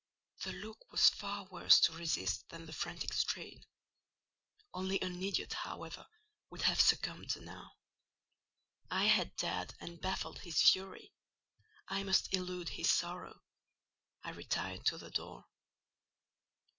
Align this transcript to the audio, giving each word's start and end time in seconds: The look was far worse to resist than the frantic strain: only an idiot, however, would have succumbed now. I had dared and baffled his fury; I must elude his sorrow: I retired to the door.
The 0.41 0.53
look 0.53 0.91
was 0.91 1.11
far 1.11 1.43
worse 1.43 1.79
to 1.81 1.91
resist 1.91 2.49
than 2.49 2.65
the 2.65 2.73
frantic 2.73 3.13
strain: 3.13 3.63
only 4.73 4.99
an 4.99 5.21
idiot, 5.21 5.53
however, 5.53 6.07
would 6.49 6.63
have 6.63 6.81
succumbed 6.81 7.39
now. 7.39 7.73
I 8.89 9.03
had 9.05 9.35
dared 9.35 9.75
and 9.79 10.01
baffled 10.01 10.39
his 10.39 10.59
fury; 10.59 11.13
I 11.87 12.01
must 12.01 12.33
elude 12.33 12.69
his 12.69 12.89
sorrow: 12.89 13.43
I 14.23 14.31
retired 14.31 14.87
to 14.87 14.97
the 14.97 15.11
door. 15.11 15.45